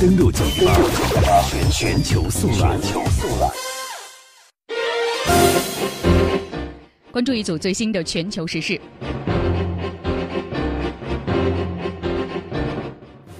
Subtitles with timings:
[0.00, 2.78] 登录九八全全球速览。
[7.10, 8.80] 关注一组最新的全球时事。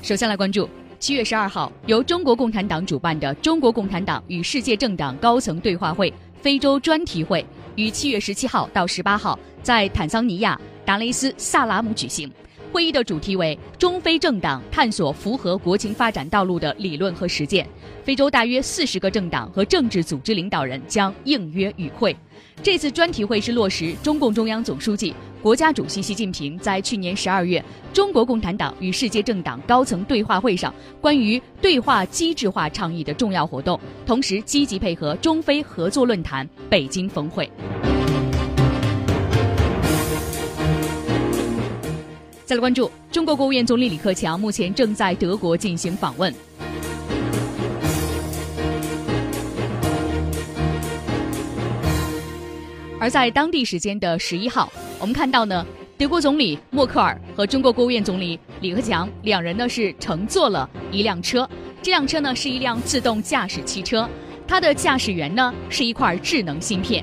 [0.00, 0.68] 首先来关注
[1.00, 7.44] 七月十二号由中国共产党主办的中国共产党与世界政党高层对话会非洲专题会，
[7.74, 12.30] 于七月十七号到十八号在坦桑尼亚达雷斯萨拉姆举行。
[12.74, 17.64] 会议的主题为中非政党探索符合国情发展道路的理论和实践。
[18.02, 22.16] 非洲大约四十个政党和政治组织领导人将应约与会。
[22.64, 37.48] 这次专题会是落实中共中央总书记、国家主席习近平在去年十二月中国共产党与世界政党高层对话会上关于对话机制化倡议的重要活动，同时积极配合中非合作论坛北京峰会。
[42.46, 46.32] 再来关注，中国国务院总理李克强目前正在德国进行访问。
[53.00, 55.64] 而在当地时间的十一号，我们看到呢，
[55.96, 61.48] 德国总理默克尔和中国国务院总理李克强两人呢是乘坐了一辆车，
[61.80, 64.06] 这辆车呢是一辆自动驾驶汽车，
[64.46, 67.02] 它的驾驶员呢是一块智能芯片。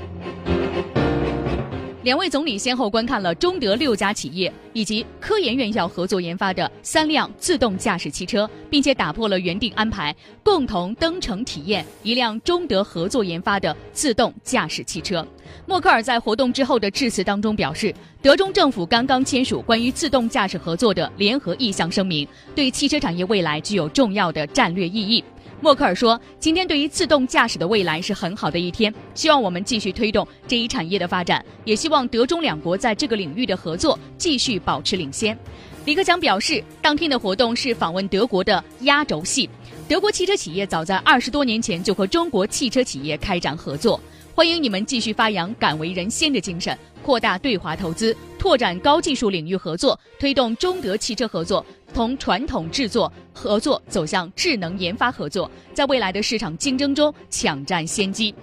[2.03, 15.25] 两位总理先后观看了中德六家企业以及科研院校合作研发的三辆自动驾驶汽车，并且打破了原定安排，共同登城体验一辆中德合作研发的自动驾驶汽车。
[15.67, 25.23] 默克尔在活动之后的致辞当中表示，德中政府刚刚签署关于自动驾驶合作的联合意向声明，对汽车产业未来具有重要的战略意义。
[25.61, 35.37] 默克尔说：“今天对于自动驾驶的未来是很好的一天，希望我们继续推动这一产业的发展，也希望德中两国在这个领域的合作继续保持领先。”
[35.85, 39.47] 李克强表示，当天的活动是访问德国的压轴戏。
[39.87, 44.01] 德国汽车企业早在二十多年前就和中国汽车企业开展合作，
[44.33, 51.65] 欢迎你们继续发扬敢为人先的精神，扩大对华投资，拓展高技术领域合作，推动中德汽车合作。
[51.93, 58.33] 从传统制作合作走向智能研发合作，在未来的市场竞争中抢占先机。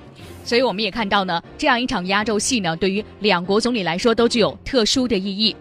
[0.44, 5.56] 所以我们也看到呢，这样一场压轴戏呢，对于两国总理来说都具有特殊的意义。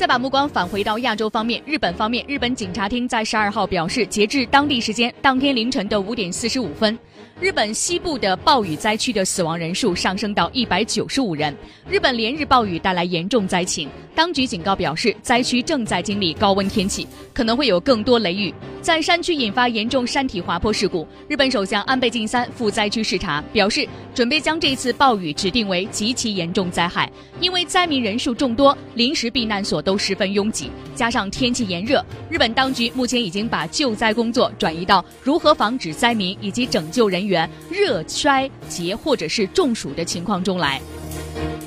[0.00, 6.98] 再把目光返回到亚洲方面，日本方面，日本警察厅在十二号表示，截至当地时间当天凌晨的五点四十五分。
[7.38, 11.54] 日本西部的暴雨灾区的死亡人数上升到一百九十五人。
[11.86, 21.06] 日本连日暴雨带来严重灾情，当局警告表示，灾区正在经历高温天气，可能会有更多雷雨，在山区引发严重山体滑坡事故。
[21.28, 27.10] 日本首相安倍晋三赴灾区视察，表示准备将这次暴雨指定为极其严重灾害，
[27.40, 37.48] 因为灾民人数众多，临时避难所都十分拥挤，加上天气炎热，日本当局目前已经把救灾工作转移到如何防止灾民以及拯救人员。
[37.70, 40.80] 热衰竭或者是中暑的情况中来。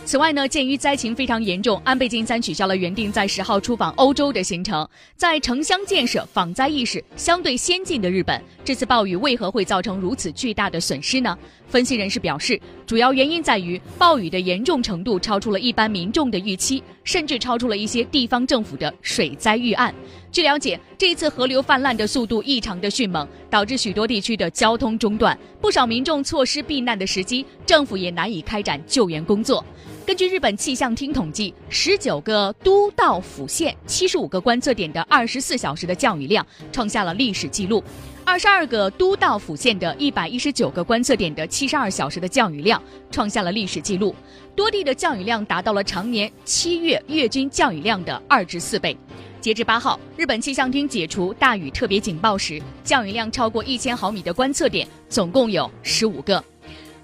[0.05, 4.87] 此外呢，鉴于灾情非常严重，安倍晋三取消了原定在十号出访欧洲的行程。
[5.15, 11.37] 在城乡建设、防灾意识相对先进的日本，这次暴雨为何会造成如此巨大的损失呢？
[11.69, 19.95] 分析人士表示，主要原因在于暴雨的严重程度超出了一般民众的预期，甚至超出了一些地方政府的水灾预案。
[20.33, 29.63] 据了解，这次河流泛滥的速度异常的迅猛，导致许多地区的交通中断，不少民众错失避难的时机，政府也难以开展救援工作。
[30.05, 37.81] 根据日本气象厅统计，十九个都道府县、七十五个观测点的二十四小时的降雨量创下了历史记录；
[38.25, 44.13] 二十二个都道府县的一百一十九个观测点的七十二小时的降雨量创下了历史记录。
[44.53, 48.97] 多地的降雨量达到了常年七月月均降雨量的二至四倍。
[49.39, 56.43] 截至八号，日本气象厅解除大雨特别警报时，降雨量超过一千毫米的观测点总共有十五个。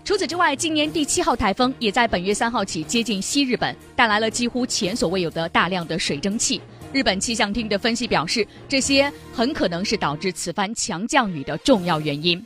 [0.03, 6.59] 除此之外，今年第七号台风也在本月三号起接近西日本，带来了几乎前所未有的大量的水蒸气。
[6.91, 12.43] 日本气象厅的分析表示，这些很可能是导致此番强降雨的重要原因。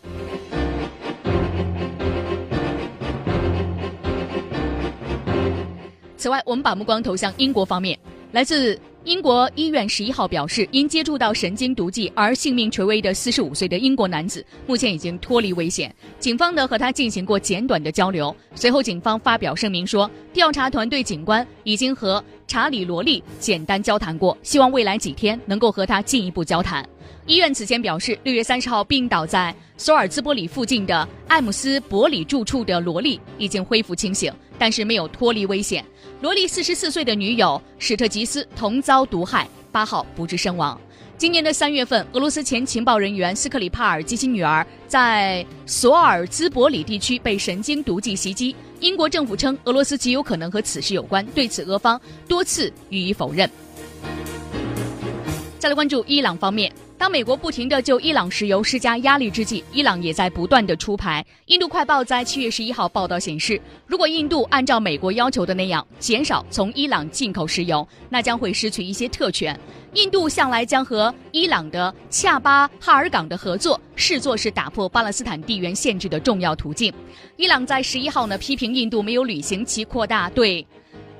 [6.17, 7.97] 此外，我们把目光投向英国方面，
[8.33, 8.77] 来自。
[9.05, 15.93] 英国医院十一号表示，因接触到神经毒剂而性命垂危的四十五岁的英国男子，目前已经脱离危险。
[16.19, 18.33] 警方呢和他进行过简短的交流。
[18.55, 26.87] 随后，警方发表声明说，调查团队警官已经和查理·罗利简单交谈过，希望未来几天能够和他进一步交谈。
[27.25, 35.83] 医院此前表示，六月三十号病倒在索尔兹伯里附近的艾姆斯伯里住处的罗利已经恢复清醒，但是没有脱离危险。
[36.21, 40.79] 罗莉四十四岁的女友史特吉斯同遭毒害，八号不治身亡。
[41.17, 48.55] 今年的三月份，俄罗斯前情报人员斯克里帕尔及其女儿在索尔兹伯里地区被神经毒剂袭击。
[48.79, 53.49] 英国政府称俄罗斯极有可能和此事有关，对此俄方多次予以否认。
[55.59, 56.69] 再来关注伊朗方面。
[56.97, 61.25] 当美国不停地就伊朗石油施加压力之际，伊朗也在不断地出牌。
[61.47, 69.59] 印度快报在七月十一号报道显示，如果印度按照美国要求的那样减少从伊朗进口石油，那将会失去一些特权。
[69.93, 76.91] 印度向来将和伊朗的恰巴哈尔港的合作视作是打破巴勒斯坦地缘限制的重要途径。
[77.35, 80.65] 伊朗在十一号呢批评印度没有履行其扩大对。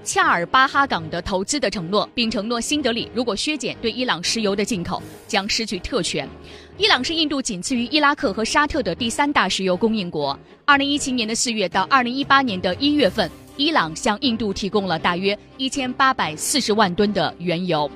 [0.04, 6.28] 恰尔巴哈港的投资的承诺，并承诺新德里如果削减对伊朗石油的进口，将失去特权。
[6.78, 10.38] 伊朗是印度仅次于伊拉克和沙特的第三大石油供应国。
[10.66, 17.90] 二零一七年的四月到二零一八年的一月份，伊朗向印度提供了大约一千八百四十万吨的原油。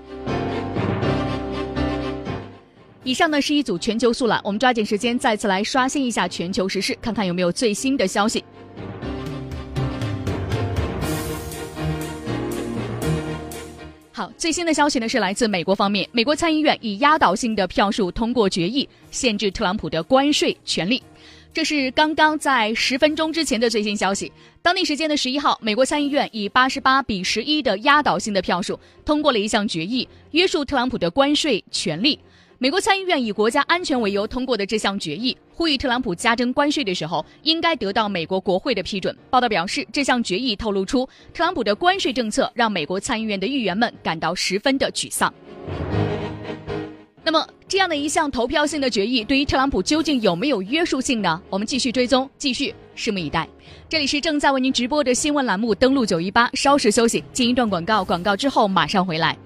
[3.04, 8.42] 以上呢是一组全球速览，我们抓紧时间再次来刷新一下全球时事，看看有没有最新的消息。
[14.18, 21.04] 好，最新的消息呢是来自美国方面，美国参议院以压倒性的票数通过决议，限制特朗普的关税权利。
[21.54, 24.32] 这是刚刚在十分钟之前的最新消息。
[24.64, 32.18] 当地时间的十一号，美国参议院以八十八比十一的压倒性的票数通过了一项决议，约束特朗普的关税权利。
[32.60, 39.16] 美国参议院以国家安全为由通过的这项决议，呼吁特朗普加征关税的时候应该得到美国国会的批准。
[39.30, 45.32] 报道表示，这项决议透露出特朗普的关税政策让美国参议院的议员们感到十分的沮丧。
[47.24, 51.40] 那么，这样的一项投票性的决议对于特朗普究竟有没有约束性呢？
[51.52, 53.48] 我们继续追踪，继续拭目以待。
[53.88, 59.38] 这里是正在为您直播的新闻栏目，登录九一八，稍事休息，进一段广告，广告之后马上回来。